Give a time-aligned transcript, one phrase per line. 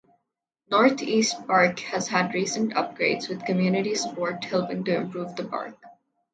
[0.67, 5.77] Northeast Park has had recent upgrades, with community support helping to improve the park.